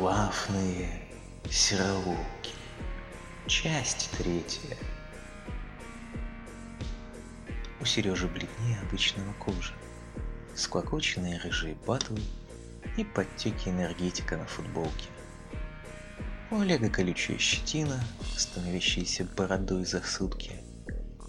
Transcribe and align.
Флафные 0.00 0.88
сероволки. 1.48 2.52
Часть 3.46 4.10
третья. 4.18 4.76
У 7.80 7.84
Сережи 7.84 8.26
бледнее 8.26 8.80
обычного 8.80 9.32
кожи, 9.34 9.72
склокоченные 10.56 11.38
рыжие 11.38 11.76
патлы 11.76 12.20
и 12.96 13.04
подтеки 13.04 13.68
энергетика 13.68 14.36
на 14.36 14.46
футболке. 14.46 15.10
У 16.50 16.58
Олега 16.58 16.90
колючая 16.90 17.38
щетина, 17.38 18.02
становящаяся 18.36 19.24
бородой 19.36 19.84
за 19.84 20.02
сутки, 20.02 20.56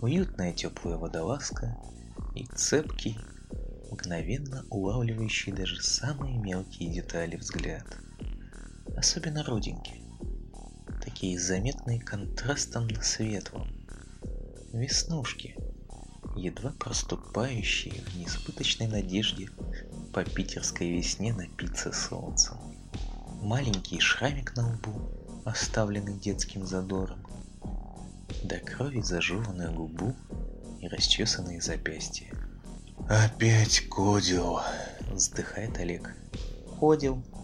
уютная 0.00 0.54
теплая 0.54 0.96
водолазка 0.96 1.76
и 2.34 2.46
цепкий, 2.46 3.18
мгновенно 3.90 4.64
улавливающий 4.70 5.52
даже 5.52 5.82
самые 5.82 6.38
мелкие 6.38 6.90
детали 6.90 7.36
взгляд. 7.36 7.98
Особенно 8.96 9.44
родинки, 9.44 10.00
такие 11.04 11.38
заметные 11.38 12.00
контрастом 12.00 12.88
на 12.88 13.02
светлом. 13.02 13.68
Веснушки, 14.72 15.54
едва 16.34 16.72
проступающие 16.78 18.02
в 18.02 18.16
несбыточной 18.16 18.86
надежде 18.86 19.50
по 20.14 20.24
питерской 20.24 20.90
весне 20.90 21.34
напиться 21.34 21.92
солнцем. 21.92 22.56
Маленький 23.42 24.00
шрамик 24.00 24.56
на 24.56 24.72
лбу, 24.72 25.10
оставленный 25.44 26.18
детским 26.18 26.66
задором, 26.66 27.24
до 28.44 28.58
крови 28.60 29.02
зажеванную 29.02 29.72
губу 29.72 30.16
и 30.80 30.88
расчесанные 30.88 31.60
запястья. 31.60 32.32
«Опять 33.08 33.88
кодил!»– 33.88 34.60
вздыхает 35.12 35.76
Олег. 35.78 36.16
«Ходил!»– 36.78 37.22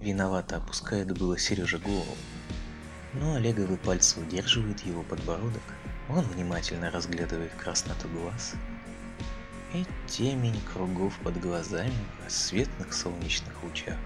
виновато 0.00 0.56
опускает 0.56 1.16
было 1.16 1.38
Сережа 1.38 1.78
голову. 1.78 2.16
Но 3.12 3.34
Олеговы 3.34 3.76
пальцы 3.76 4.20
удерживают 4.20 4.80
его 4.80 5.02
подбородок. 5.02 5.62
Он 6.08 6.24
внимательно 6.24 6.90
разглядывает 6.90 7.52
красноту 7.54 8.08
глаз 8.08 8.54
и 9.72 9.84
темень 10.08 10.60
кругов 10.72 11.16
под 11.22 11.40
глазами 11.40 11.94
в 12.18 12.24
рассветных 12.24 12.92
солнечных 12.92 13.62
лучах. 13.62 13.96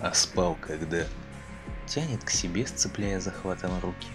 А 0.00 0.14
спал 0.14 0.56
когда? 0.60 1.04
Тянет 1.86 2.24
к 2.24 2.30
себе, 2.30 2.66
сцепляя 2.66 3.20
захватом 3.20 3.78
руки, 3.80 4.08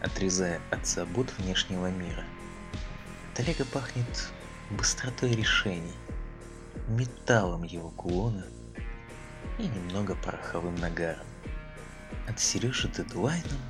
отрезая 0.00 0.60
от 0.70 0.86
забот 0.86 1.30
внешнего 1.38 1.90
мира. 1.90 2.24
От 3.32 3.40
Олега 3.40 3.64
пахнет 3.66 4.30
быстротой 4.70 5.32
решений, 5.32 5.92
металлом 6.88 7.64
его 7.64 7.90
кулона 7.90 8.44
и 9.58 9.66
немного 9.66 10.14
пороховым 10.16 10.74
нагаром. 10.76 11.26
От 12.28 12.40
Сережи 12.40 12.88
дедлайном 12.88 13.60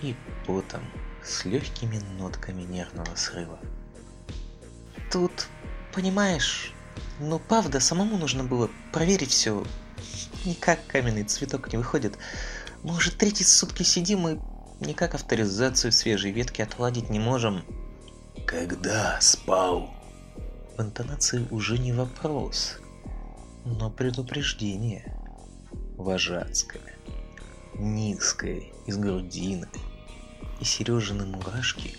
и 0.00 0.14
потом 0.46 0.82
с 1.22 1.44
легкими 1.44 1.98
нотками 2.18 2.62
нервного 2.62 3.14
срыва. 3.14 3.58
Тут, 5.10 5.48
понимаешь, 5.94 6.72
ну 7.20 7.38
правда, 7.38 7.80
самому 7.80 8.16
нужно 8.16 8.44
было 8.44 8.70
проверить 8.92 9.30
все. 9.30 9.64
Никак 10.44 10.84
каменный 10.86 11.24
цветок 11.24 11.72
не 11.72 11.78
выходит. 11.78 12.18
Мы 12.82 12.96
уже 12.96 13.12
третьи 13.12 13.44
сутки 13.44 13.84
сидим 13.84 14.28
и 14.28 14.38
никак 14.84 15.14
авторизацию 15.14 15.92
свежей 15.92 16.32
ветки 16.32 16.62
отладить 16.62 17.10
не 17.10 17.20
можем. 17.20 17.64
Когда 18.46 19.20
спал? 19.20 19.94
В 20.76 20.82
интонации 20.82 21.46
уже 21.50 21.78
не 21.78 21.92
вопрос, 21.92 22.78
но 23.64 23.90
предупреждение. 23.90 25.14
Вожатское, 25.96 26.96
низкое, 27.74 28.64
из 28.86 28.96
грудины. 28.96 29.68
И 30.60 30.64
Сережины 30.64 31.26
мурашки 31.26 31.96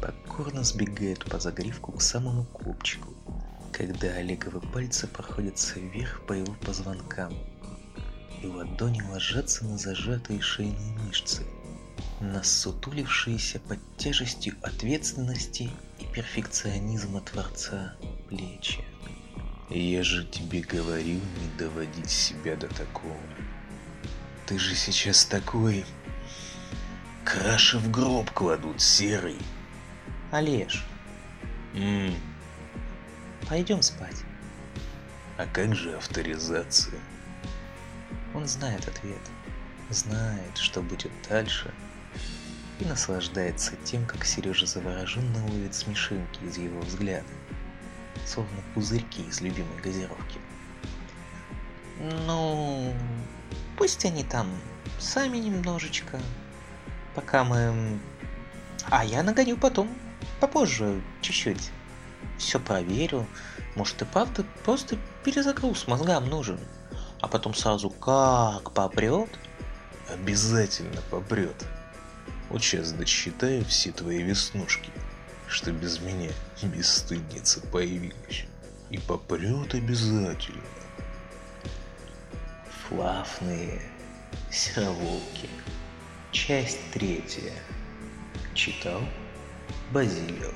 покорно 0.00 0.64
сбегают 0.64 1.24
по 1.24 1.38
загривку 1.38 1.92
к 1.92 2.02
самому 2.02 2.44
копчику, 2.44 3.14
когда 3.72 4.08
Олеговы 4.08 4.60
пальцы 4.60 5.06
проходятся 5.06 5.80
вверх 5.80 6.24
по 6.26 6.32
его 6.32 6.54
позвонкам, 6.64 7.34
и 8.42 8.46
ладони 8.46 9.02
ложатся 9.02 9.64
на 9.64 9.78
зажатые 9.78 10.40
шейные 10.40 10.98
мышцы, 10.98 11.42
на 12.20 12.42
сутулившиеся 12.42 13.60
под 13.60 13.78
тяжестью 13.96 14.56
ответственности 14.62 15.70
и 16.00 16.04
перфекционизма 16.06 17.20
Творца 17.20 17.94
плечи. 18.28 18.84
Я 19.74 20.02
же 20.02 20.24
тебе 20.26 20.60
говорил 20.60 21.20
не 21.40 21.48
доводить 21.58 22.10
себя 22.10 22.56
до 22.56 22.68
такого. 22.68 23.16
Ты 24.46 24.58
же 24.58 24.74
сейчас 24.74 25.24
такой... 25.24 25.84
Краши 27.24 27.78
в 27.78 27.90
гроб 27.90 28.30
кладут, 28.32 28.80
серый. 28.82 29.38
Олеж, 30.32 30.84
М, 31.72 32.14
пойдем 33.48 33.80
спать. 33.80 34.24
а 35.38 35.46
как 35.46 35.74
же 35.74 35.94
авторизация? 35.96 36.98
Он 38.34 38.46
знает 38.46 38.86
ответ, 38.88 39.20
знает, 39.88 40.58
что 40.58 40.82
будет 40.82 41.12
дальше, 41.28 41.72
и 42.80 42.84
наслаждается 42.84 43.76
тем, 43.84 44.04
как 44.04 44.24
Сережа 44.24 44.66
завороженно 44.66 45.46
ловит 45.46 45.74
смешинки 45.74 46.42
из 46.44 46.58
его 46.58 46.80
взгляда, 46.80 47.24
словно 48.26 48.62
пузырьки 48.74 49.22
из 49.22 49.40
любимой 49.40 49.80
газировки. 49.82 50.38
Ну, 52.26 52.94
пусть 53.76 54.04
они 54.04 54.24
там 54.24 54.48
сами 54.98 55.38
немножечко, 55.38 56.20
пока 57.14 57.44
мы... 57.44 57.98
А 58.90 59.04
я 59.04 59.22
нагоню 59.22 59.56
потом, 59.56 59.88
попозже, 60.40 61.00
чуть-чуть. 61.20 61.70
Все 62.38 62.58
проверю, 62.58 63.26
может 63.76 64.02
и 64.02 64.04
правда 64.04 64.44
просто 64.64 64.96
перезагруз 65.24 65.86
мозгам 65.86 66.28
нужен. 66.28 66.58
А 67.20 67.28
потом 67.28 67.54
сразу 67.54 67.90
как 67.90 68.72
попрет? 68.72 69.30
Обязательно 70.10 71.00
попрет. 71.10 71.64
Вот 72.50 72.62
сейчас 72.62 72.92
досчитаю 72.92 73.64
все 73.64 73.92
твои 73.92 74.22
веснушки, 74.22 74.90
что 75.52 75.70
без 75.70 76.00
меня 76.00 76.30
бесстыдница 76.62 77.60
появилась. 77.60 78.46
И 78.90 78.98
попрет 78.98 79.74
обязательно. 79.74 80.62
Флафные 82.88 83.82
сероволки. 84.50 85.48
Часть 86.30 86.78
третья. 86.92 87.52
Читал 88.54 89.02
Базилио. 89.92 90.52